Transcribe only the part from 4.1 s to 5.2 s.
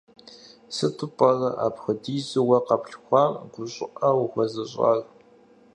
ухуэзыщӀар?